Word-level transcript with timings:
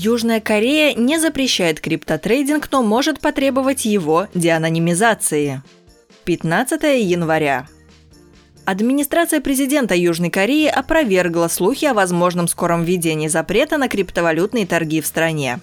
Южная 0.00 0.40
Корея 0.40 0.94
не 0.94 1.18
запрещает 1.18 1.80
криптотрейдинг, 1.80 2.68
но 2.70 2.84
может 2.84 3.18
потребовать 3.18 3.84
его 3.84 4.28
деанонимизации. 4.32 5.60
15 6.22 6.80
января. 7.02 7.66
Администрация 8.64 9.40
президента 9.40 9.96
Южной 9.96 10.30
Кореи 10.30 10.68
опровергла 10.68 11.48
слухи 11.48 11.84
о 11.84 11.94
возможном 11.94 12.46
скором 12.46 12.84
введении 12.84 13.26
запрета 13.26 13.76
на 13.76 13.88
криптовалютные 13.88 14.68
торги 14.68 15.00
в 15.00 15.06
стране. 15.06 15.58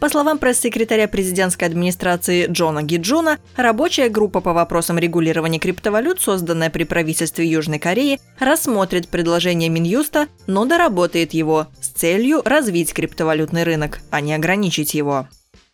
По 0.00 0.08
словам 0.08 0.38
пресс-секретаря 0.38 1.08
президентской 1.08 1.64
администрации 1.64 2.46
Джона 2.50 2.82
Гиджуна, 2.82 3.38
рабочая 3.54 4.08
группа 4.08 4.40
по 4.40 4.54
вопросам 4.54 4.98
регулирования 4.98 5.58
криптовалют, 5.58 6.22
созданная 6.22 6.70
при 6.70 6.84
правительстве 6.84 7.44
Южной 7.46 7.78
Кореи, 7.78 8.18
рассмотрит 8.38 9.08
предложение 9.08 9.68
Минюста, 9.68 10.28
но 10.46 10.64
доработает 10.64 11.34
его 11.34 11.66
с 11.82 11.88
целью 11.88 12.40
развить 12.46 12.94
криптовалютный 12.94 13.62
рынок, 13.64 14.00
а 14.10 14.22
не 14.22 14.32
ограничить 14.32 14.94
его. 14.94 15.28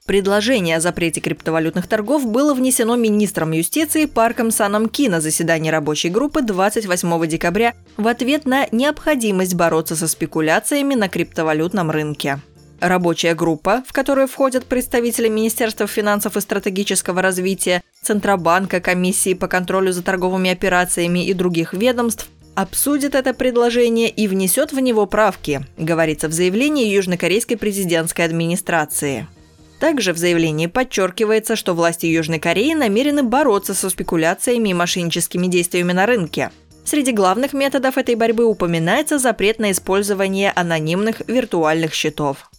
Предложение 0.07 0.77
о 0.77 0.81
запрете 0.81 1.21
криптовалютных 1.21 1.87
торгов 1.87 2.27
было 2.27 2.53
внесено 2.53 2.97
министром 2.97 3.53
юстиции 3.53 4.07
Парком 4.07 4.51
Саном 4.51 4.89
Ки 4.89 5.09
на 5.09 5.21
заседании 5.21 5.71
рабочей 5.71 6.09
группы 6.09 6.43
28 6.43 7.27
декабря 7.29 7.75
в 7.97 8.09
ответ 8.09 8.45
на 8.45 8.67
необходимость 8.73 9.55
бороться 9.55 9.95
со 9.95 10.09
спекуляциями 10.09 10.95
на 10.95 11.09
криптовалютном 11.09 11.93
рынке. 11.93 12.41
Рабочая 12.81 13.35
группа, 13.35 13.83
в 13.87 13.93
которую 13.93 14.29
входят 14.29 14.67
представители 14.67 15.29
Министерства 15.29 15.87
финансов 15.87 16.37
и 16.37 16.41
стратегического 16.41 17.23
развития, 17.23 17.83
Центробанка, 18.03 18.81
Комиссии 18.81 19.35
по 19.35 19.49
контролю 19.49 19.93
за 19.93 20.03
торговыми 20.03 20.51
операциями 20.51 21.27
и 21.27 21.33
других 21.33 21.73
ведомств, 21.73 22.29
обсудит 22.55 23.15
это 23.15 23.33
предложение 23.35 24.11
и 24.11 24.29
внесет 24.29 24.73
в 24.73 24.81
него 24.81 25.07
правки, 25.07 25.63
говорится 25.79 26.29
в 26.29 26.33
заявлении 26.33 26.93
южнокорейской 26.93 27.57
президентской 27.57 28.23
администрации. 28.23 29.27
Также 29.81 30.13
в 30.13 30.19
заявлении 30.19 30.67
подчеркивается, 30.67 31.57
что 31.57 31.75
власти 31.75 32.07
Южной 32.07 32.39
Кореи 32.39 32.73
намерены 32.73 33.23
бороться 33.23 33.75
со 33.75 33.91
спекуляциями 33.91 34.71
и 34.71 34.75
мошенническими 34.75 35.47
действиями 35.47 35.93
на 35.93 36.07
рынке. 36.07 36.51
Среди 36.85 37.13
главных 37.13 37.53
методов 37.53 37.99
этой 37.99 38.15
борьбы 38.15 38.45
упоминается 38.45 39.19
запрет 39.19 39.59
на 39.59 39.73
использование 39.73 40.53
анонимных 40.55 41.23
виртуальных 41.27 41.93
счетов. 41.93 42.51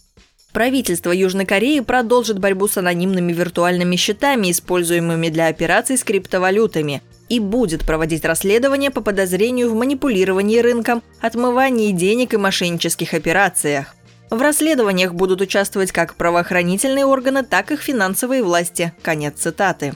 Правительство 0.58 1.12
Южной 1.12 1.46
Кореи 1.46 1.78
продолжит 1.78 2.40
борьбу 2.40 2.66
с 2.66 2.76
анонимными 2.76 3.32
виртуальными 3.32 3.94
счетами, 3.94 4.50
используемыми 4.50 5.28
для 5.28 5.46
операций 5.46 5.96
с 5.96 6.02
криптовалютами, 6.02 7.00
и 7.28 7.38
будет 7.38 7.84
проводить 7.86 8.24
расследование 8.24 8.90
по 8.90 9.00
подозрению 9.00 9.70
в 9.70 9.76
манипулировании 9.76 10.58
рынком, 10.58 11.04
отмывании 11.20 11.92
денег 11.92 12.34
и 12.34 12.38
мошеннических 12.38 13.14
операциях. 13.14 13.94
В 14.30 14.42
расследованиях 14.42 15.14
будут 15.14 15.40
участвовать 15.42 15.92
как 15.92 16.16
правоохранительные 16.16 17.06
органы, 17.06 17.44
так 17.44 17.70
и 17.70 17.76
финансовые 17.76 18.42
власти. 18.42 18.92
Конец 19.02 19.34
цитаты. 19.36 19.94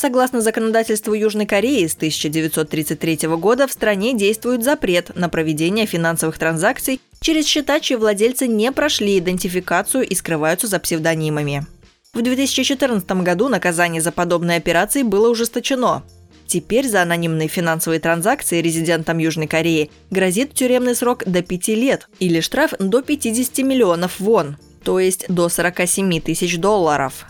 Согласно 0.00 0.40
законодательству 0.40 1.12
Южной 1.12 1.44
Кореи, 1.44 1.86
с 1.86 1.94
1933 1.94 3.28
года 3.36 3.66
в 3.66 3.72
стране 3.72 4.16
действует 4.16 4.64
запрет 4.64 5.14
на 5.14 5.28
проведение 5.28 5.84
финансовых 5.84 6.38
транзакций 6.38 7.02
через 7.20 7.44
счета, 7.44 7.80
чьи 7.80 7.98
владельцы 7.98 8.46
не 8.46 8.72
прошли 8.72 9.18
идентификацию 9.18 10.08
и 10.08 10.14
скрываются 10.14 10.68
за 10.68 10.78
псевдонимами. 10.78 11.66
В 12.14 12.22
2014 12.22 13.10
году 13.22 13.50
наказание 13.50 14.00
за 14.00 14.10
подобные 14.10 14.56
операции 14.56 15.02
было 15.02 15.28
ужесточено. 15.28 16.02
Теперь 16.46 16.88
за 16.88 17.02
анонимные 17.02 17.48
финансовые 17.48 18.00
транзакции 18.00 18.62
резидентам 18.62 19.18
Южной 19.18 19.48
Кореи 19.48 19.90
грозит 20.10 20.54
тюремный 20.54 20.94
срок 20.94 21.24
до 21.26 21.42
5 21.42 21.68
лет 21.68 22.08
или 22.20 22.40
штраф 22.40 22.72
до 22.78 23.02
50 23.02 23.58
миллионов 23.58 24.18
вон, 24.18 24.56
то 24.82 24.98
есть 24.98 25.26
до 25.28 25.50
47 25.50 26.22
тысяч 26.22 26.56
долларов. 26.56 27.26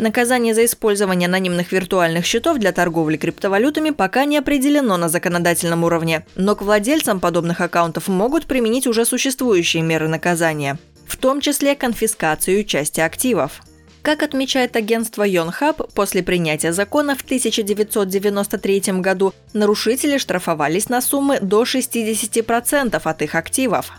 Наказание 0.00 0.54
за 0.54 0.64
использование 0.64 1.26
анонимных 1.26 1.72
виртуальных 1.72 2.24
счетов 2.24 2.56
для 2.56 2.72
торговли 2.72 3.18
криптовалютами 3.18 3.90
пока 3.90 4.24
не 4.24 4.38
определено 4.38 4.96
на 4.96 5.10
законодательном 5.10 5.84
уровне, 5.84 6.24
но 6.36 6.56
к 6.56 6.62
владельцам 6.62 7.20
подобных 7.20 7.60
аккаунтов 7.60 8.08
могут 8.08 8.46
применить 8.46 8.86
уже 8.86 9.04
существующие 9.04 9.82
меры 9.82 10.08
наказания, 10.08 10.78
в 11.06 11.18
том 11.18 11.42
числе 11.42 11.76
конфискацию 11.76 12.64
части 12.64 13.00
активов. 13.00 13.60
Как 14.00 14.22
отмечает 14.22 14.74
агентство 14.74 15.28
Yonhap, 15.28 15.90
после 15.92 16.22
принятия 16.22 16.72
закона 16.72 17.14
в 17.14 17.20
1993 17.20 18.80
году 19.02 19.34
нарушители 19.52 20.16
штрафовались 20.16 20.88
на 20.88 21.02
суммы 21.02 21.40
до 21.42 21.64
60% 21.64 22.98
от 23.04 23.20
их 23.20 23.34
активов. 23.34 23.92